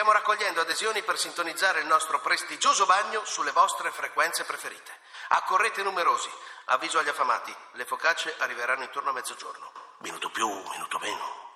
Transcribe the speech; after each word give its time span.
Stiamo 0.00 0.16
raccogliendo 0.16 0.62
adesioni 0.62 1.02
per 1.02 1.18
sintonizzare 1.18 1.80
il 1.80 1.86
nostro 1.86 2.22
prestigioso 2.22 2.86
bagno 2.86 3.20
sulle 3.26 3.50
vostre 3.50 3.90
frequenze 3.90 4.44
preferite. 4.44 4.90
Accorrete 5.28 5.82
numerosi. 5.82 6.30
Avviso 6.72 6.98
agli 6.98 7.10
affamati, 7.10 7.54
le 7.72 7.84
focacce 7.84 8.34
arriveranno 8.38 8.84
intorno 8.84 9.10
a 9.10 9.12
mezzogiorno. 9.12 9.70
Minuto 9.98 10.30
più, 10.30 10.48
minuto 10.48 10.98
meno. 11.00 11.48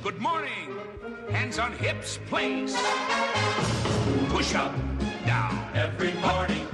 Good 0.00 0.16
morning. 0.16 1.28
Hands 1.34 1.58
on 1.58 1.76
hips, 1.78 2.18
please. 2.30 2.74
Push 4.30 4.54
up, 4.54 4.72
down. 5.26 5.68
Every 5.74 6.14
morning, 6.14 6.66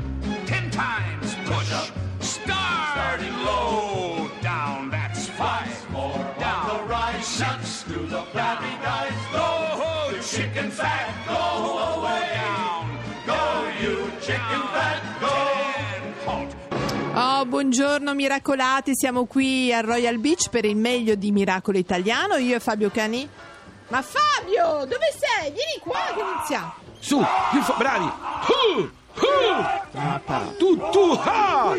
Ten 0.47 0.71
times 0.71 1.35
push. 1.47 1.73
up. 1.73 2.06
Buongiorno 17.47 18.13
miracolati, 18.13 18.91
siamo 18.95 19.25
qui 19.25 19.73
al 19.73 19.85
Royal 19.85 20.19
Beach 20.19 20.51
per 20.51 20.65
il 20.65 20.77
meglio 20.77 21.15
di 21.15 21.31
Miracolo 21.31 21.79
Italiano, 21.79 22.37
io 22.37 22.57
e 22.57 22.61
Fabio 22.61 22.91
Cani. 22.91 23.29
Ma 23.89 24.03
Fabio, 24.03 24.85
dove 24.85 25.15
sei? 25.17 25.53
Vieni 25.53 25.79
qua 25.81 26.01
che 26.15 26.21
iniziamo. 26.21 26.75
Su, 26.99 27.25
più 27.51 27.63
fo- 27.63 27.77
bravi. 27.79 28.05
Uh, 28.05 28.91
Tu, 30.59 30.77
tu, 30.91 31.13
ah. 31.25 31.75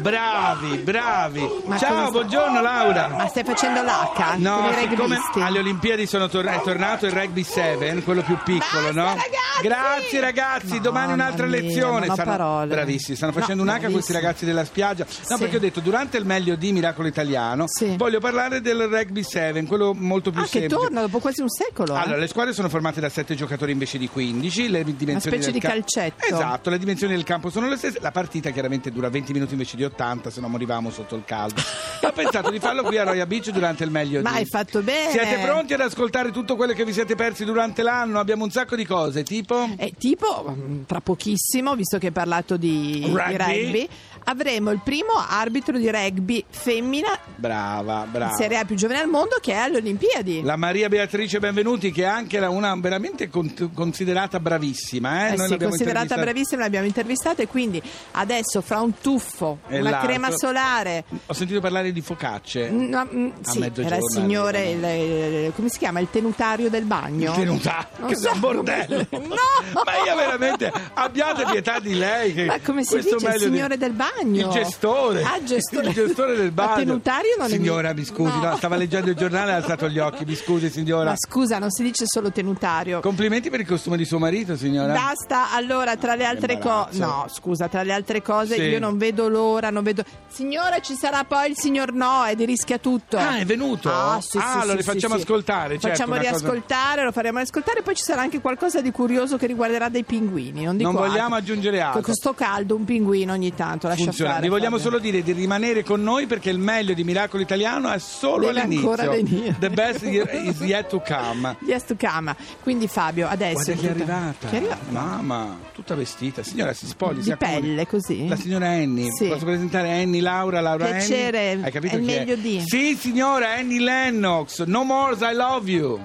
Bravi, 0.00 0.76
bravi. 0.78 1.48
Ma 1.64 1.78
Ciao, 1.78 1.88
come 1.90 2.00
sta- 2.02 2.10
buongiorno 2.10 2.60
Laura. 2.60 3.08
Ma 3.08 3.26
stai 3.28 3.42
facendo 3.44 3.80
l'H? 3.82 4.36
No, 4.36 4.56
come 4.56 4.70
i 4.70 4.88
siccome 4.88 5.14
rugbyisti? 5.16 5.40
alle 5.40 5.58
Olimpiadi 5.60 6.06
sono 6.06 6.28
tor- 6.28 6.44
è 6.44 6.60
tornato 6.62 7.06
il 7.06 7.12
rugby 7.12 7.42
7, 7.42 8.02
quello 8.02 8.22
più 8.22 8.36
piccolo, 8.44 8.92
Basta, 8.92 9.00
no? 9.00 9.06
ragazzi! 9.06 9.62
Grazie 9.62 10.20
ragazzi, 10.20 10.80
domani 10.80 11.12
un'altra 11.12 11.46
mia, 11.46 11.60
lezione. 11.60 12.00
non 12.00 12.10
ho 12.10 12.14
Stanno- 12.14 12.30
parole. 12.36 12.66
Bravissimi, 12.74 13.16
stanno 13.16 13.32
No, 13.34 13.40
facendo 13.40 13.62
un 13.62 13.68
H 13.68 13.72
questi 13.72 13.88
bravissimi. 13.90 14.20
ragazzi 14.20 14.44
della 14.44 14.64
spiaggia. 14.64 15.04
No, 15.28 15.36
Sì. 15.36 15.42
perché 15.42 15.56
ho 15.56 15.60
detto 15.60 15.80
durante 15.80 16.16
il 16.18 16.26
meglio 16.26 16.54
di 16.56 16.72
Miracolo 16.72 17.08
Italiano 17.08 17.64
Sì. 17.66 17.96
voglio 17.96 18.20
parlare 18.20 18.60
del 18.60 18.86
rugby 18.88 19.22
7, 19.22 19.64
quello 19.64 19.94
molto 19.94 20.30
più 20.30 20.40
Ah, 20.40 20.44
che 20.44 20.50
semplice. 20.50 20.76
torna 20.76 21.00
dopo 21.00 21.18
quasi 21.18 21.40
un 21.40 21.48
secolo. 21.48 21.94
eh? 21.94 21.98
Allora, 21.98 22.18
le 22.18 22.26
squadre 22.28 22.52
sono 22.52 22.68
formate 22.68 23.00
da 23.00 23.08
7 23.08 23.34
giocatori 23.34 23.72
invece 23.72 23.96
di 23.96 24.08
15. 24.08 24.68
Le 24.68 24.84
dimensioni 24.84 25.20
specie 25.36 25.50
del 25.50 25.60
di 25.60 25.60
calcetto. 25.60 26.24
Esatto, 26.26 26.68
le 26.70 26.73
dimensioni 26.76 27.14
del 27.14 27.24
campo 27.24 27.50
sono 27.50 27.68
le 27.68 27.76
stesse. 27.76 27.98
La 28.00 28.10
partita 28.10 28.50
chiaramente 28.50 28.90
dura 28.90 29.08
20 29.08 29.32
minuti 29.32 29.52
invece 29.52 29.76
di 29.76 29.84
80, 29.84 30.30
se 30.30 30.40
no 30.40 30.48
morivamo 30.48 30.90
sotto 30.90 31.14
il 31.16 31.24
caldo. 31.24 31.60
Ho 32.02 32.12
pensato 32.12 32.50
di 32.50 32.58
farlo 32.58 32.82
qui 32.82 32.98
a 32.98 33.04
Royal 33.04 33.26
Beach 33.26 33.50
durante 33.50 33.84
il 33.84 33.90
meglio 33.90 34.20
Ma 34.22 34.32
di. 34.32 34.36
hai 34.38 34.46
fatto 34.46 34.82
bene. 34.82 35.10
Siete 35.10 35.38
pronti 35.42 35.74
ad 35.74 35.80
ascoltare 35.80 36.30
tutto 36.30 36.56
quello 36.56 36.72
che 36.72 36.84
vi 36.84 36.92
siete 36.92 37.14
persi 37.14 37.44
durante 37.44 37.82
l'anno? 37.82 38.18
Abbiamo 38.18 38.44
un 38.44 38.50
sacco 38.50 38.76
di 38.76 38.84
cose, 38.84 39.22
tipo. 39.22 39.68
Eh, 39.76 39.92
tipo, 39.98 40.56
tra 40.86 41.00
pochissimo, 41.00 41.74
visto 41.74 41.98
che 41.98 42.06
hai 42.06 42.12
parlato 42.12 42.56
di 42.56 42.72
di 42.74 43.12
Rugby. 43.12 43.88
Avremo 44.24 44.70
il 44.70 44.80
primo 44.82 45.12
arbitro 45.16 45.78
di 45.78 45.90
rugby 45.90 46.44
femmina 46.48 47.18
Brava, 47.36 48.06
brava. 48.10 48.32
in 48.32 48.36
Serie 48.36 48.58
A 48.58 48.64
più 48.64 48.76
giovane 48.76 49.00
al 49.00 49.08
mondo 49.08 49.36
che 49.40 49.52
è 49.52 49.56
alle 49.56 49.78
Olimpiadi. 49.78 50.42
La 50.42 50.56
Maria 50.56 50.88
Beatrice 50.88 51.38
Benvenuti, 51.38 51.90
che 51.92 52.02
è 52.02 52.06
anche 52.06 52.38
una 52.38 52.74
veramente 52.76 53.28
con- 53.28 53.52
considerata 53.74 54.40
bravissima. 54.40 55.28
Eh? 55.28 55.32
Eh 55.34 55.38
sì, 55.48 55.56
considerata 55.58 56.16
bravissima, 56.16 56.62
l'abbiamo 56.62 56.86
intervistata 56.86 57.42
e 57.42 57.46
quindi 57.48 57.82
adesso 58.12 58.60
fra 58.60 58.80
un 58.80 58.92
tuffo, 59.00 59.58
E 59.68 59.80
una 59.80 59.90
l'altro- 59.90 60.08
crema 60.08 60.30
solare. 60.30 61.04
Ho 61.26 61.32
sentito 61.32 61.60
parlare 61.60 61.92
di 61.92 62.00
focacce. 62.00 62.70
No, 62.70 63.06
mm, 63.12 63.28
A 63.44 63.50
sì, 63.50 63.70
era 63.76 63.96
il 63.96 64.10
signore, 64.10 64.70
il- 64.70 64.84
il- 64.84 65.52
come 65.54 65.68
si 65.68 65.78
chiama? 65.78 66.00
Il 66.00 66.08
tenutario 66.10 66.70
del 66.70 66.84
bagno. 66.84 67.30
Il 67.30 67.36
tenutario, 67.36 67.88
Non 67.98 68.08
che 68.08 68.16
so 68.16 68.30
un 68.32 68.40
bordello. 68.40 69.06
No! 69.24 69.82
Ma 69.84 70.04
io 70.06 70.14
veramente 70.16 70.70
abbiate 70.94 71.44
pietà 71.50 71.78
di 71.80 71.94
lei. 71.94 72.32
Che 72.34 72.44
Ma 72.44 72.58
come 72.60 72.84
si 72.84 72.96
dice, 72.96 73.08
il 73.16 73.22
meglio 73.22 73.38
di- 73.38 73.44
signore 73.44 73.76
del 73.78 73.92
bagno? 73.92 74.12
Il 74.22 74.48
gestore. 74.48 75.22
Ah, 75.22 75.42
gestore. 75.42 75.88
Il 75.88 75.94
gestore 75.94 76.36
del 76.36 76.50
bagno. 76.52 76.74
tenutario 76.76 77.34
non 77.38 77.46
è 77.46 77.50
Signora, 77.50 77.92
mi- 77.92 78.00
mi 78.00 78.04
scusi, 78.04 78.36
No. 78.38 78.50
no, 78.50 78.56
stava 78.56 78.76
leggendo 78.76 79.10
il 79.10 79.16
giornale 79.16 79.50
e 79.50 79.54
ha 79.54 79.56
alzato 79.56 79.88
gli 79.88 79.98
occhi. 79.98 80.24
Mi 80.24 80.34
scusi, 80.34 80.70
signora. 80.70 81.10
Ma 81.10 81.16
scusa, 81.16 81.58
non 81.58 81.70
si 81.70 81.82
dice 81.82 82.04
solo 82.06 82.30
tenutario. 82.32 83.00
Complimenti 83.00 83.50
per 83.50 83.60
il 83.60 83.66
costume 83.66 83.96
di 83.96 84.04
suo 84.04 84.18
marito, 84.18 84.56
signora. 84.56 84.92
Basta, 84.92 85.52
allora 85.52 85.96
tra 85.96 86.14
le 86.14 86.24
altre 86.24 86.58
cose, 86.58 86.98
no, 86.98 87.26
scusa, 87.28 87.68
tra 87.68 87.82
le 87.82 87.92
altre 87.92 88.22
cose 88.22 88.54
Sì. 88.54 88.62
io 88.62 88.78
non 88.78 88.96
vedo 88.98 89.28
l'ora, 89.28 89.70
non 89.70 89.82
vedo. 89.82 90.02
Signora, 90.28 90.80
ci 90.80 90.94
sarà 90.94 91.24
poi 91.24 91.50
il 91.50 91.56
signor 91.56 91.92
Noe 91.92 92.34
di 92.34 92.44
rischia 92.44 92.78
tutto. 92.78 93.16
Ah, 93.16 93.36
è 93.38 93.44
venuto? 93.44 93.90
Ah, 93.90 94.18
sì, 94.20 94.38
Ah, 94.38 94.60
sì, 94.60 94.66
lo 94.66 94.70
sì, 94.72 94.76
rifacciamo 94.78 95.14
sì, 95.14 95.20
sì. 95.20 95.26
ascoltare, 95.26 95.78
certo, 95.78 95.88
Facciamo 95.88 96.12
una 96.14 96.20
cosa- 96.22 96.30
riascoltare, 96.30 97.04
lo 97.04 97.12
faremo 97.12 97.38
ascoltare, 97.38 97.82
poi 97.82 97.94
ci 97.94 98.02
sarà 98.02 98.22
anche 98.22 98.40
qualcosa 98.40 98.80
di 98.80 98.90
curioso 98.90 99.36
che 99.36 99.46
riguarderà 99.46 99.88
dei 99.88 100.04
pinguini. 100.04 100.64
Non, 100.64 100.76
dico 100.76 100.90
Non 100.90 101.00
vogliamo 101.00 101.34
altro. 101.34 101.52
aggiungere 101.52 101.78
altro. 101.80 101.92
Con 101.94 102.02
questo 102.02 102.32
caldo, 102.34 102.74
un 102.76 102.84
pinguino 102.84 103.32
ogni 103.32 103.54
tanto, 103.54 103.88
lascia 103.88 104.03
Funziona. 104.04 104.30
fare. 104.32 104.42
Vi 104.42 104.48
vogliamo 104.48 104.76
Fabio. 104.76 104.90
solo 104.90 104.98
dire 105.02 105.22
di 105.22 105.32
rimanere 105.32 105.82
con 105.82 106.02
noi 106.02 106.26
perché 106.26 106.50
il 106.50 106.58
meglio 106.58 106.94
di 106.94 107.04
Miracolo 107.04 107.42
Italiano 107.42 107.90
è 107.90 107.98
solo 107.98 108.46
Deve 108.46 108.60
all'inizio. 108.60 108.90
ancora 108.90 109.10
venire. 109.10 109.56
The 109.58 109.70
best 109.70 110.02
is 110.02 110.60
yet 110.60 110.88
to 110.88 111.00
come. 111.06 111.56
Yes 111.66 111.84
to 111.84 111.96
come. 111.98 112.34
Quindi 112.62 112.86
Fabio, 112.88 113.28
adesso 113.28 113.72
Guarda 113.72 113.72
è 113.72 113.76
tutta- 113.76 113.90
arrivata. 114.14 114.48
Chi 114.48 114.54
è 114.54 114.58
arrivata? 114.58 114.82
Mamma, 114.90 115.58
tutta 115.72 115.94
vestita. 115.94 116.42
Signora, 116.42 116.72
si 116.72 116.86
spogli. 116.86 117.18
si 117.18 117.22
Di 117.24 117.30
accomodi. 117.32 117.60
pelle, 117.60 117.86
così? 117.86 118.28
La 118.28 118.36
signora 118.36 118.68
Annie. 118.68 119.10
Sì. 119.12 119.26
Posso 119.28 119.44
presentare 119.44 119.92
Annie, 120.02 120.20
Laura, 120.20 120.60
Laura 120.60 120.86
Piacere, 120.86 121.50
Annie? 121.52 121.64
Hai 121.64 121.70
capito 121.72 121.96
è 121.96 122.00
meglio 122.00 122.36
di. 122.36 122.62
Sì, 122.64 122.94
signora 122.96 123.52
Annie 123.54 123.80
Lennox. 123.80 124.64
No 124.64 124.84
more 124.84 125.14
I 125.20 125.34
love 125.34 125.70
you. 125.70 126.00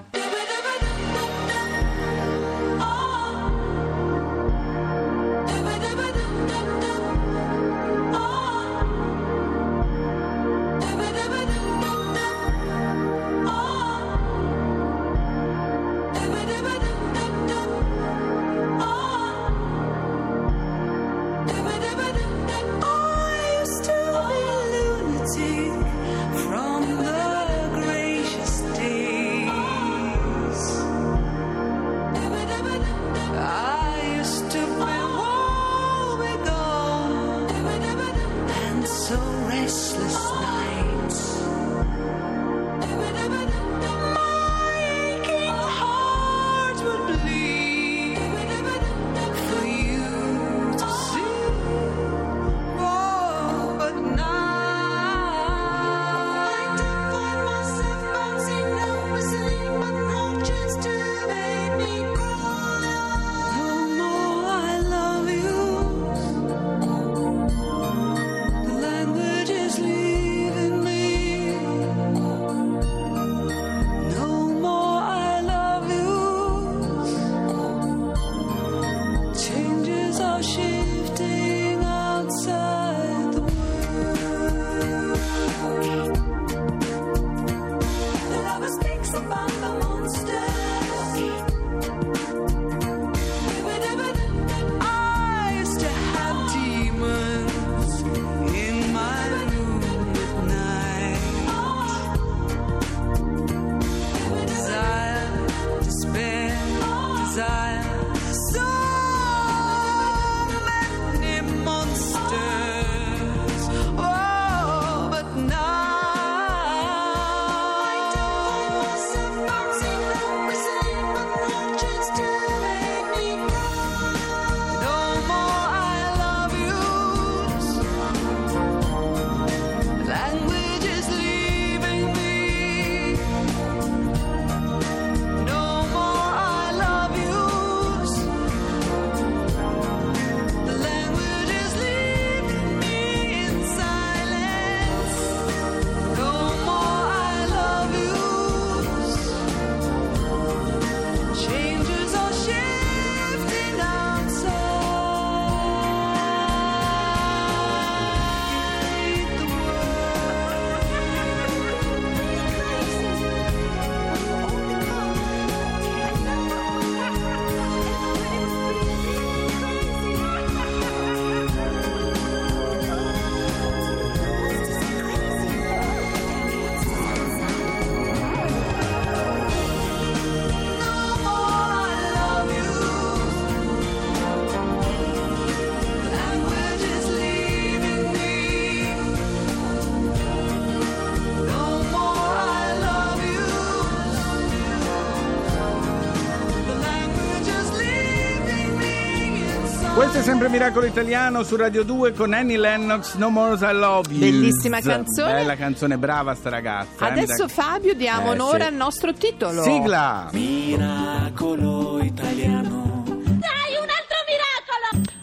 Questo 200.09 200.27
è 200.27 200.31
sempre 200.33 200.49
Miracolo 200.49 200.87
Italiano 200.87 201.43
su 201.43 201.55
Radio 201.55 201.83
2 201.83 202.13
con 202.13 202.33
Annie 202.33 202.57
Lennox, 202.57 203.13
No 203.17 203.29
More 203.29 203.53
I 203.61 203.73
Love 203.75 204.09
You. 204.09 204.19
Bellissima 204.19 204.79
canzone. 204.81 205.33
Bella 205.33 205.55
canzone, 205.55 205.99
brava 205.99 206.33
sta 206.33 206.49
ragazza. 206.49 207.09
eh, 207.09 207.11
Adesso 207.11 207.43
mi 207.43 207.49
Fabio 207.51 207.93
diamo 207.93 208.29
Eh, 208.29 208.31
onore 208.31 208.61
sì. 208.61 208.65
al 208.69 208.73
nostro 208.73 209.13
titolo. 209.13 209.61
Sigla! 209.61 210.29
Miracolo 210.31 211.99
italiano. 212.01 212.48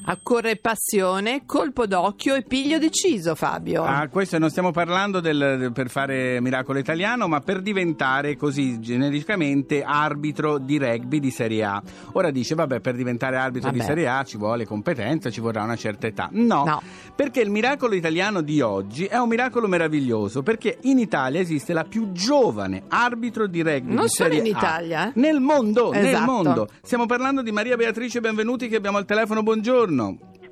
Accorre 0.08 0.54
passione, 0.54 1.42
colpo 1.46 1.84
d'occhio 1.84 2.36
e 2.36 2.42
piglio 2.42 2.78
deciso, 2.78 3.34
Fabio. 3.34 3.82
Ah, 3.82 4.06
questo 4.06 4.38
non 4.38 4.50
stiamo 4.50 4.70
parlando 4.70 5.18
del- 5.18 5.72
per 5.74 5.90
fare 5.90 6.40
Miracolo 6.40 6.78
Italiano, 6.78 7.26
ma 7.26 7.40
per 7.40 7.60
diventare 7.60 8.36
così 8.36 8.78
genericamente 8.78 9.82
arbitro 9.82 10.58
di 10.58 10.78
rugby 10.78 11.18
di 11.18 11.32
Serie 11.32 11.64
A. 11.64 11.82
Ora 12.12 12.30
dice, 12.30 12.54
vabbè, 12.54 12.78
per 12.78 12.94
diventare 12.94 13.36
arbitro 13.36 13.70
di 13.72 13.78
Vabbè. 13.78 13.88
Serie 13.88 14.06
A 14.08 14.22
ci 14.22 14.36
vuole 14.36 14.64
competenza, 14.64 15.28
ci 15.28 15.40
vorrà 15.40 15.64
una 15.64 15.74
certa 15.74 16.06
età. 16.06 16.28
No, 16.30 16.62
No. 16.64 16.82
perché 17.16 17.40
il 17.40 17.50
miracolo 17.50 17.96
italiano 17.96 18.42
di 18.42 18.60
oggi 18.60 19.06
è 19.06 19.16
un 19.16 19.26
miracolo 19.28 19.66
meraviglioso, 19.66 20.44
perché 20.44 20.78
in 20.82 21.00
Italia 21.00 21.40
esiste 21.40 21.72
la 21.72 21.82
più 21.82 22.12
giovane 22.12 22.84
arbitro 22.90 23.48
di 23.48 23.60
rugby 23.60 23.92
Non 23.92 24.04
di 24.04 24.08
solo 24.10 24.30
Serie 24.30 24.38
in 24.48 24.54
A. 24.54 24.58
Italia, 24.58 25.08
eh? 25.08 25.12
Nel 25.16 25.40
mondo, 25.40 25.90
nel 25.90 26.06
Esatto. 26.06 26.30
mondo. 26.30 26.68
Stiamo 26.82 27.06
parlando 27.06 27.42
di 27.42 27.50
Maria 27.50 27.74
Beatrice 27.74 28.20
Benvenuti 28.20 28.68
che 28.68 28.76
abbiamo 28.76 28.98
al 28.98 29.04
telefono, 29.04 29.42
buongiorno. 29.42 29.94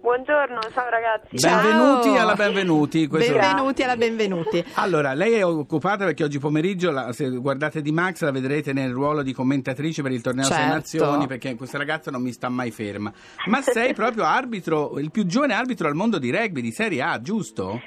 Buongiorno, 0.01 0.59
ciao 0.73 0.89
ragazzi. 0.91 1.39
Ciao. 1.39 1.63
Benvenuti 1.63 2.09
alla 2.19 2.35
Benvenuti. 2.35 3.07
Questo- 3.07 3.33
Benvenuti 3.33 3.83
alla 3.83 3.97
benvenuti. 3.97 4.65
Allora, 4.75 5.15
lei 5.15 5.35
è 5.35 5.45
occupata 5.45 6.05
perché 6.05 6.25
oggi 6.25 6.39
pomeriggio, 6.39 6.91
la- 6.91 7.13
se 7.13 7.29
guardate 7.31 7.81
di 7.81 7.91
Max, 7.93 8.21
la 8.23 8.31
vedrete 8.31 8.73
nel 8.73 8.93
ruolo 8.93 9.23
di 9.23 9.33
commentatrice 9.33 10.03
per 10.03 10.13
il 10.13 10.21
torneo 10.21 10.45
Sei 10.45 10.57
Certo. 10.57 10.73
Nazioni, 10.75 11.27
perché 11.27 11.55
questa 11.55 11.79
ragazza 11.79 12.11
non 12.11 12.21
mi 12.23 12.33
sta 12.33 12.49
mai 12.51 12.71
ferma. 12.71 13.13
Ma 13.47 13.63
sei 13.63 13.93
proprio 13.95 14.25
arbitro, 14.25 14.99
il 14.99 15.11
più 15.11 15.25
giovane 15.25 15.55
arbitro 15.55 15.89
al 15.89 15.95
mondo 15.95 16.19
di 16.19 16.31
rugby, 16.31 16.61
di 16.61 16.71
Serie 16.73 17.01
A, 17.03 17.21
giusto? 17.21 17.81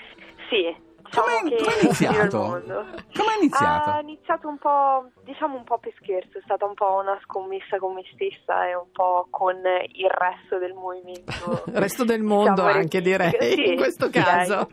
Sì, 0.49 0.85
diciamo 1.09 1.25
Come 1.25 1.73
è 1.79 1.83
iniziato? 1.83 2.37
Come 2.37 3.31
è 3.33 3.37
iniziato? 3.39 3.89
Ha 3.89 3.99
iniziato 4.01 4.47
un 4.47 4.57
po', 4.57 5.09
diciamo 5.23 5.55
un 5.57 5.63
po' 5.63 5.77
per 5.79 5.93
scherzo, 6.01 6.37
è 6.37 6.41
stata 6.43 6.65
un 6.65 6.73
po' 6.73 6.99
una 7.01 7.17
scommessa 7.23 7.77
con 7.79 7.93
me 7.93 8.03
stessa 8.13 8.67
e 8.67 8.75
un 8.75 8.91
po' 8.91 9.27
con 9.29 9.55
il 9.55 10.09
resto 10.09 10.57
del 10.57 10.73
movimento. 10.73 11.63
Il 11.67 11.73
resto 11.79 12.03
del 12.03 12.21
mondo 12.21 12.61
diciamo, 12.63 12.79
anche, 12.79 13.01
direi, 13.01 13.31
sì, 13.39 13.69
in 13.71 13.77
questo 13.77 14.07
direi. 14.07 14.23
caso. 14.47 14.67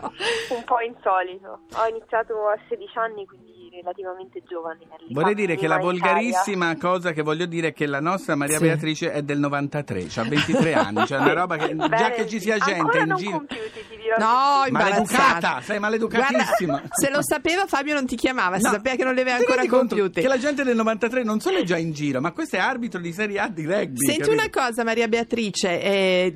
Un 0.50 0.64
po' 0.64 0.80
insolito. 0.80 1.60
Ho 1.76 1.86
iniziato 1.88 2.34
a 2.48 2.58
16 2.68 2.98
anni, 2.98 3.26
quindi 3.26 3.52
relativamente 3.74 4.42
giovane. 4.46 4.78
Vorrei 5.10 5.34
dire 5.34 5.56
che 5.56 5.66
la 5.66 5.78
volgarissima 5.78 6.76
cosa 6.76 7.12
che 7.12 7.22
voglio 7.22 7.46
dire 7.46 7.68
è 7.68 7.72
che 7.72 7.86
la 7.86 8.00
nostra 8.00 8.36
Maria 8.36 8.58
Sì. 8.58 8.64
Beatrice 8.64 9.12
è 9.12 9.22
del 9.22 9.38
93, 9.38 10.06
ha 10.16 10.22
23 10.24 10.74
anni, 10.74 11.06
cioè 11.06 11.18
una 11.18 11.32
roba 11.32 11.56
che 11.56 11.74
già 11.76 11.88
Bene, 11.88 12.10
che 12.12 12.26
ci 12.28 12.40
sia 12.40 12.56
gente 12.58 12.98
in 12.98 13.14
giro. 13.16 13.30
compiuti. 13.38 13.93
No, 14.18 14.64
Maleducata, 14.70 15.60
sei 15.62 15.78
maleducatissima. 15.78 16.72
Guarda, 16.72 16.88
se 16.94 17.10
lo 17.10 17.22
sapeva 17.22 17.66
Fabio 17.66 17.94
non 17.94 18.06
ti 18.06 18.16
chiamava, 18.16 18.56
si 18.56 18.62
No, 18.64 18.70
sapeva 18.70 18.96
che 18.96 19.04
non 19.04 19.14
li 19.14 19.20
aveva 19.20 19.36
ancora 19.36 19.66
compiuti. 19.66 20.20
Che 20.20 20.28
la 20.28 20.38
gente 20.38 20.62
del 20.64 20.76
93 20.76 21.22
non 21.24 21.40
solo 21.40 21.58
è 21.58 21.62
già 21.62 21.76
in 21.76 21.92
giro, 21.92 22.20
ma 22.20 22.32
questo 22.32 22.56
è 22.56 22.58
arbitro 22.58 23.00
di 23.00 23.12
Serie 23.12 23.38
A 23.40 23.48
di 23.48 23.64
rugby. 23.64 23.98
Senti 23.98 24.22
capito? 24.22 24.32
una 24.32 24.50
cosa 24.50 24.84
Maria 24.84 25.08
Beatrice, 25.08 25.80
eh, 25.80 26.34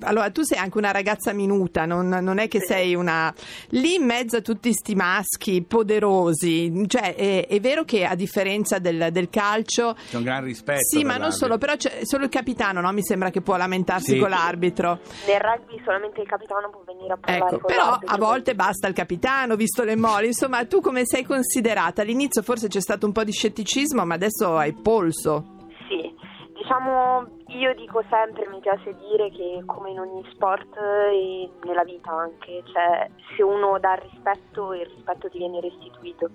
allora 0.00 0.30
tu 0.30 0.42
sei 0.42 0.58
anche 0.58 0.78
una 0.78 0.90
ragazza 0.90 1.32
minuta, 1.32 1.84
non, 1.86 2.08
non 2.08 2.38
è 2.38 2.48
che 2.48 2.60
sei 2.60 2.94
una... 2.94 3.32
Lì 3.70 3.94
in 3.94 4.04
mezzo 4.04 4.36
a 4.36 4.40
tutti 4.40 4.72
sti 4.72 4.94
maschi 4.94 5.62
poderosi, 5.62 6.84
cioè 6.86 7.14
è, 7.14 7.46
è 7.46 7.60
vero 7.60 7.84
che 7.84 8.04
a 8.04 8.14
differenza 8.14 8.78
del, 8.78 9.08
del 9.12 9.28
calcio... 9.30 9.96
C'è 10.08 10.16
un 10.16 10.22
gran 10.22 10.42
rispetto. 10.44 10.84
Sì, 10.84 11.04
ma 11.04 11.16
non 11.16 11.32
solo, 11.32 11.58
però 11.58 11.76
c'è 11.76 12.00
solo 12.04 12.24
il 12.24 12.30
capitano, 12.30 12.80
no? 12.80 12.92
Mi 12.92 13.02
sembra 13.02 13.30
che 13.30 13.40
può 13.40 13.56
lamentarsi 13.56 14.12
Sì. 14.12 14.18
con 14.18 14.30
l'arbitro. 14.30 15.00
Nel 15.26 15.40
rugby 15.40 15.80
solamente 15.84 16.20
il 16.20 16.26
capitano 16.26 16.70
può 16.70 16.82
venire 16.86 17.12
a 17.12 17.17
Ecco, 17.24 17.58
però 17.58 17.98
a 18.02 18.16
volte 18.16 18.54
basta 18.54 18.88
il 18.88 18.94
capitano, 18.94 19.56
visto 19.56 19.84
le 19.84 19.96
mole. 19.96 20.26
Insomma, 20.26 20.64
tu 20.66 20.80
come 20.80 21.04
sei 21.04 21.24
considerata? 21.24 22.02
All'inizio 22.02 22.42
forse 22.42 22.68
c'è 22.68 22.80
stato 22.80 23.06
un 23.06 23.12
po' 23.12 23.24
di 23.24 23.32
scetticismo, 23.32 24.04
ma 24.04 24.14
adesso 24.14 24.56
hai 24.56 24.72
polso. 24.72 25.56
Sì, 25.88 26.14
diciamo, 26.54 27.26
io 27.48 27.74
dico 27.74 28.02
sempre, 28.08 28.48
mi 28.48 28.60
piace 28.60 28.94
dire 28.94 29.30
che 29.30 29.62
come 29.66 29.90
in 29.90 30.00
ogni 30.00 30.24
sport 30.32 30.76
e 30.76 31.50
nella 31.64 31.84
vita 31.84 32.10
anche, 32.10 32.62
cioè 32.72 33.10
se 33.36 33.42
uno 33.42 33.78
dà 33.78 33.94
rispetto, 33.94 34.72
il 34.74 34.86
rispetto 34.86 35.28
ti 35.28 35.38
viene 35.38 35.60
restituito. 35.60 36.30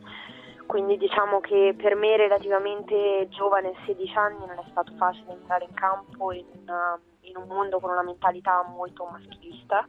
Quindi 0.65 0.97
diciamo 0.97 1.39
che 1.39 1.75
per 1.77 1.95
me 1.95 2.15
relativamente 2.15 3.27
giovane, 3.29 3.69
a 3.69 3.85
16 3.85 4.13
anni, 4.15 4.45
non 4.45 4.57
è 4.57 4.69
stato 4.71 4.93
facile 4.97 5.33
entrare 5.33 5.65
in 5.65 5.73
campo 5.73 6.31
in, 6.31 6.45
in 7.21 7.35
un 7.35 7.47
mondo 7.47 7.79
con 7.79 7.91
una 7.91 8.01
mentalità 8.01 8.65
molto 8.73 9.05
maschilista 9.11 9.85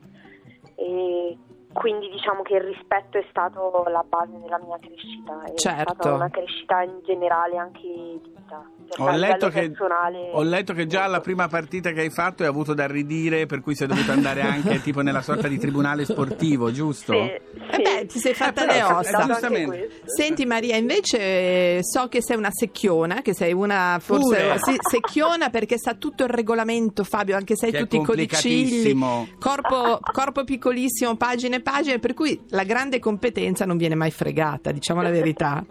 e 0.77 1.37
quindi 1.73 2.09
diciamo 2.09 2.43
che 2.43 2.55
il 2.55 2.63
rispetto 2.63 3.19
è 3.19 3.27
stato 3.31 3.85
la 3.89 4.05
base 4.09 4.39
della 4.39 4.61
mia 4.65 4.79
crescita, 4.79 5.43
è 5.43 5.55
Certo. 5.55 5.93
stata 5.95 6.15
una 6.15 6.31
crescita 6.31 6.83
in 6.83 7.01
generale 7.03 7.57
anche 7.57 7.81
di 7.81 8.35
cioè, 8.47 9.01
Ho 9.01 9.17
letto, 9.17 9.49
che, 9.49 9.69
personale, 9.71 10.31
ho 10.33 10.43
letto 10.43 10.73
che 10.73 10.87
già 10.87 11.05
alla 11.05 11.21
prima 11.21 11.49
partita 11.49 11.91
che 11.93 12.01
hai 12.01 12.11
fatto 12.11 12.43
hai 12.43 12.49
avuto 12.49 12.75
da 12.75 12.87
ridire, 12.87 13.47
per 13.47 13.61
cui 13.61 13.75
sei 13.75 13.87
dovuto 13.87 14.13
andare 14.13 14.43
anche 14.43 14.81
tipo 14.83 15.01
nella 15.01 15.23
sorta 15.23 15.49
di 15.49 15.59
tribunale 15.59 16.05
sportivo, 16.05 16.71
giusto? 16.71 17.13
Sì, 17.13 17.19
Eh 17.19 17.41
sì. 17.75 17.83
beh, 17.83 18.07
ti 18.07 18.19
sei 18.19 18.35
fatta 18.35 18.63
Eh, 18.65 18.67
le 18.67 18.77
eh, 18.79 18.83
ossa. 18.83 19.25
giustamente. 19.25 19.91
Senti 20.05 20.47
Maria, 20.47 20.77
invece 20.77 21.19
eh, 21.19 21.79
so 21.83 22.09
che 22.09 22.23
sei 22.23 22.37
una 22.37 22.51
secchiona, 22.53 23.23
che 23.23 23.35
sei 23.35 23.53
una 23.53 23.99
forse 24.01 24.59
sì, 24.59 24.77
secchiona 24.79 25.51
perché 25.51 25.79
sa 25.79 25.95
tutto 25.95 26.25
il 26.25 26.31
regolamento, 26.31 27.05
Fabio, 27.05 27.37
anche 27.37 27.57
se 27.57 27.67
hai 27.67 27.73
tutti 27.73 27.97
i 27.97 28.03
codicilli, 28.05 28.97
corpo, 29.39 29.99
corpo 30.13 30.45
piccolissimo, 30.45 31.17
pagine 31.17 31.57
e 31.57 31.61
pagine, 31.61 31.99
per 31.99 32.15
cui 32.15 32.39
la 32.51 32.65
grande 32.65 32.99
competenza 32.99 33.65
non 33.65 33.77
viene 33.77 33.95
mai 33.95 34.11
fregata, 34.11 34.71
diciamo 34.71 35.03
la 35.03 35.11
verità. 35.11 35.65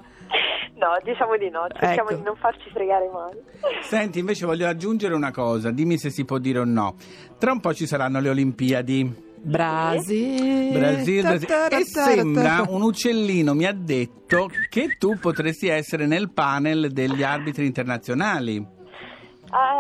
No, 0.76 0.98
diciamo 1.04 1.38
di 1.38 1.50
no, 1.50 1.68
cerchiamo 1.80 2.10
Ecco. 2.10 2.18
di 2.20 2.24
non 2.24 2.36
farci 2.36 2.70
fregare 2.72 3.10
mai. 3.14 3.34
Senti, 3.84 4.20
invece 4.20 4.46
voglio 4.46 4.68
aggiungere 4.68 5.14
una 5.14 5.32
cosa, 5.32 5.70
dimmi 5.72 5.98
se 5.98 6.10
si 6.10 6.26
può 6.26 6.40
dire 6.40 6.60
o 6.60 6.66
no. 6.66 6.96
Tra 7.38 7.52
un 7.52 7.60
po' 7.60 7.74
ci 7.74 7.86
saranno 7.86 8.20
le 8.20 8.30
Olimpiadi. 8.30 9.32
Brasile. 9.46 10.80
Brasile, 10.80 11.22
Brasile. 11.22 11.68
E 11.70 11.84
sembra 11.84 12.64
un 12.68 12.82
uccellino 12.82 13.54
mi 13.54 13.66
ha 13.66 13.74
detto 13.74 14.50
che 14.70 14.96
tu 14.98 15.18
potresti 15.20 15.68
essere 15.68 16.06
nel 16.08 16.32
panel 16.32 16.92
degli 16.92 17.24
arbitri 17.24 17.66
internazionali. 17.66 18.66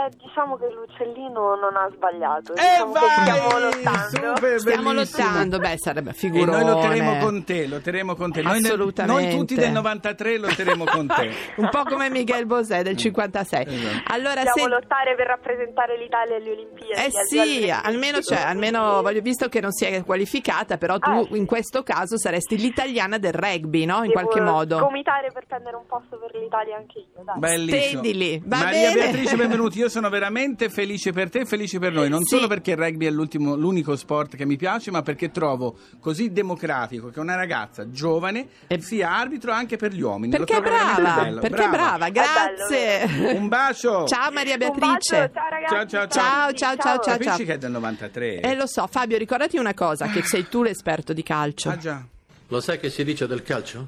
Eh, 0.05 0.09
diciamo 0.21 0.57
che 0.57 0.65
l'uccellino 0.73 1.55
non 1.55 1.75
ha 1.75 1.89
sbagliato, 1.93 2.53
E 2.53 2.61
diciamo 2.61 2.91
vai! 2.91 3.09
stiamo 3.21 3.59
lottando. 3.59 4.35
Super, 4.35 4.59
Stiamo 4.59 4.91
bellissimo. 4.93 5.27
lottando, 5.27 5.57
beh, 5.59 5.73
sarebbe 5.77 6.09
E 6.09 6.13
figurone. 6.13 6.63
noi 6.63 6.65
lotteremo 6.65 7.17
con 7.19 7.43
te, 7.43 7.67
lotteremo 7.67 8.15
con 8.15 8.31
te. 8.31 8.41
Noi, 8.41 8.57
Assolutamente. 8.59 9.27
noi 9.29 9.37
tutti 9.37 9.55
del 9.55 9.71
93 9.71 10.37
lotteremo 10.37 10.83
con 10.85 11.07
te. 11.07 11.31
Un 11.57 11.69
po' 11.69 11.83
come 11.83 12.09
Miguel 12.09 12.45
Bosè 12.45 12.81
del 12.81 12.97
56. 12.97 13.65
Esatto. 13.67 14.13
Allora, 14.13 14.43
Dobbiamo 14.43 14.53
se- 14.63 14.67
lottare 14.81 15.15
per 15.15 15.27
rappresentare 15.27 15.97
l'Italia 15.97 16.35
alle 16.37 16.51
Olimpiadi. 16.51 16.91
Eh 17.01 17.11
sì, 17.29 17.69
almeno, 17.71 18.19
cioè, 18.21 18.39
almeno 18.41 19.01
voglio, 19.01 19.21
visto 19.21 19.47
che 19.49 19.61
non 19.61 19.71
si 19.71 19.85
è 19.85 20.03
qualificata, 20.03 20.77
però 20.77 20.97
tu 20.99 21.09
Ah, 21.11 21.25
in 21.35 21.45
questo 21.45 21.83
caso 21.83 22.17
saresti 22.17 22.57
l'italiana 22.57 23.17
del 23.17 23.33
rugby, 23.33 23.85
no? 23.85 24.03
In 24.03 24.11
qualche 24.11 24.41
modo. 24.41 24.79
Gomitare 24.79 25.31
per 25.31 25.45
prendere 25.47 25.75
un 25.75 25.85
posto 25.87 26.17
per 26.17 26.39
l'Italia 26.39 26.75
anche 26.77 26.99
io, 26.99 27.23
dai. 27.23 27.39
Bellissimo. 27.39 28.01
Stendi 28.01 28.17
lì, 28.17 28.41
va 28.43 28.57
Maria 28.57 28.89
bene. 28.89 28.93
Beatrice, 29.03 29.35
benvenuti. 29.35 29.77
Io 29.79 29.89
sono 29.93 30.09
veramente 30.09 30.69
felice 30.69 31.11
per 31.11 31.29
te 31.29 31.41
e 31.41 31.45
felice 31.45 31.77
per 31.77 31.93
noi. 31.93 32.09
Non 32.09 32.23
Sì. 32.23 32.35
solo 32.35 32.47
perché 32.47 32.71
il 32.71 32.77
rugby 32.77 33.05
è 33.05 33.11
l'ultimo- 33.11 33.55
l'unico 33.55 33.95
sport 33.95 34.35
che 34.35 34.43
mi 34.45 34.57
piace, 34.57 34.89
ma 34.89 35.03
perché 35.03 35.29
trovo 35.29 35.77
così 35.99 36.31
democratico 36.31 37.09
che 37.09 37.19
una 37.19 37.35
ragazza 37.35 37.89
giovane 37.91 38.47
E- 38.67 38.81
sia 38.81 39.11
arbitro 39.15 39.51
anche 39.51 39.77
per 39.77 39.93
gli 39.93 40.01
uomini. 40.01 40.35
Perché 40.35 40.57
è 40.57 40.61
brava, 40.61 41.39
perché 41.39 41.63
è 41.65 41.69
brava, 41.69 42.09
grazie. 42.09 43.33
Un 43.35 43.47
bacio. 43.47 44.05
Ciao 44.07 44.31
Maria 44.31 44.57
Beatrice. 44.57 45.29
bacio, 45.29 45.31
ciao 45.33 45.49
ragazzi. 45.49 45.73
Ciao, 45.73 45.85
ciao, 45.87 46.07
ciao. 46.07 46.53
Ciao, 46.53 46.75
ciao, 46.75 46.99
ciao. 46.99 47.17
Capisci 47.17 47.45
che 47.45 47.53
è 47.53 47.57
del 47.59 47.71
93? 47.71 48.39
Eh 48.41 48.55
lo 48.55 48.65
so, 48.65 48.87
Fabio, 48.87 49.17
ricordati 49.17 49.57
una 49.57 49.75
cosa, 49.75 50.07
che 50.07 50.23
sei 50.23 50.47
tu 50.49 50.63
l'esperto 50.63 51.13
di 51.13 51.21
calcio. 51.23 51.69
Ah 51.69 51.77
già. 51.77 52.03
Lo 52.47 52.59
sai 52.61 52.79
che 52.79 52.89
si 52.89 53.03
dice 53.03 53.27
del 53.27 53.43
calcio? 53.43 53.87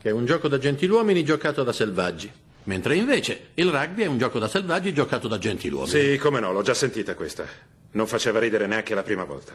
Che 0.00 0.08
è 0.08 0.12
un 0.12 0.24
gioco 0.26 0.48
da 0.48 0.58
gentiluomini 0.58 1.22
giocato 1.24 1.62
da 1.62 1.72
selvaggi. 1.72 2.30
Mentre 2.64 2.96
invece 2.96 3.48
il 3.54 3.70
rugby 3.70 4.02
è 4.02 4.06
un 4.06 4.18
gioco 4.18 4.38
da 4.38 4.48
selvaggi 4.48 4.92
giocato 4.92 5.28
da 5.28 5.38
gentiluomini. 5.38 5.90
Sì, 5.90 6.18
come 6.18 6.40
no, 6.40 6.52
l'ho 6.52 6.62
già 6.62 6.74
sentita 6.74 7.14
questa. 7.14 7.44
Non 7.92 8.06
faceva 8.06 8.38
ridere 8.38 8.66
neanche 8.66 8.94
la 8.94 9.02
prima 9.02 9.24
volta. 9.24 9.54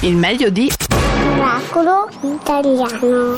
Il 0.00 0.16
meglio 0.16 0.48
di 0.48 0.70
Miracolo 1.22 2.08
italiano. 2.22 3.36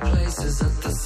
places 0.00 0.62
at 0.62 0.82
the 0.82 1.03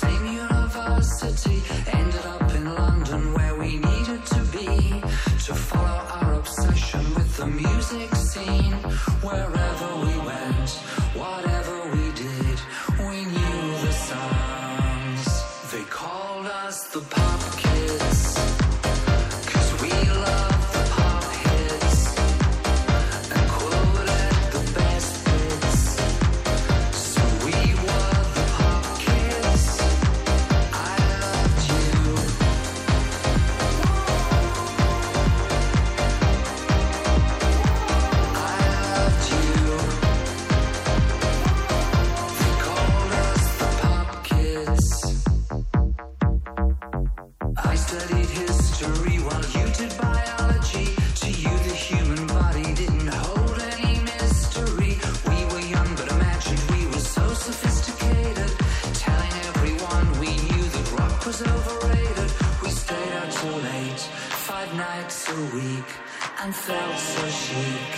and 66.40 66.54
felt 66.54 66.98
so 66.98 67.28
chic. 67.28 67.94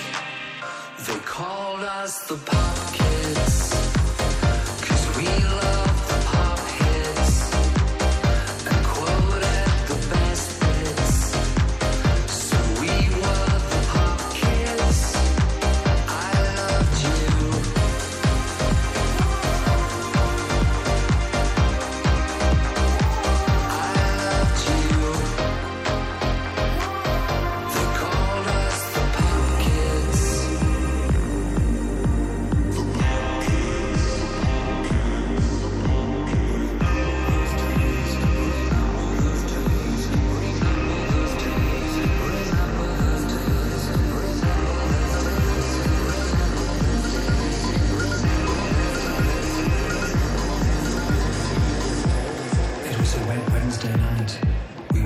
They 1.07 1.19
called 1.21 1.81
us 1.81 2.27
the 2.27 2.37
pop 2.37 2.93
kids. 2.93 3.70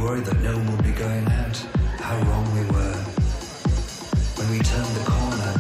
worried 0.05 0.25
that 0.27 0.39
no 0.41 0.55
one 0.55 0.77
would 0.77 0.85
be 0.85 0.93
going 0.93 1.27
out. 1.29 1.57
How 1.99 2.19
wrong 2.29 2.45
we 2.53 2.61
were. 2.77 2.97
When 4.37 4.51
we 4.51 4.59
turned 4.59 4.95
the 4.97 5.05
corner, 5.11 5.53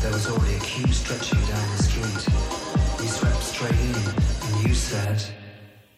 there 0.00 0.12
was 0.12 0.28
already 0.30 0.54
a 0.54 0.60
queue 0.60 0.92
stretching 0.92 1.40
down 1.40 1.76
the 1.76 1.82
street. 1.82 2.22
We 3.00 3.06
swept 3.08 3.42
straight 3.42 3.72
in, 3.72 3.94
and 3.96 4.68
you 4.68 4.74
said, 4.74 5.20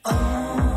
Oh. 0.06 0.71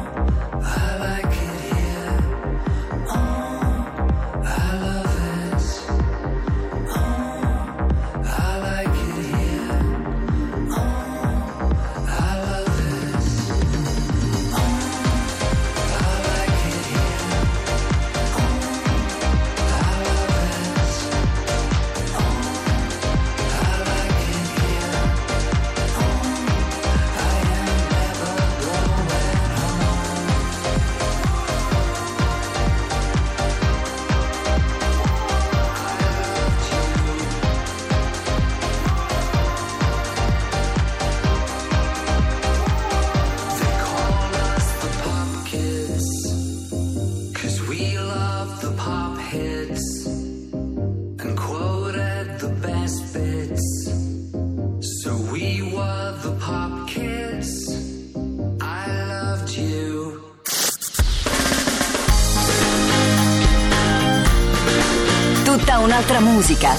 musica. 66.45 66.75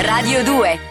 Radio 0.00 0.42
2 0.42 0.85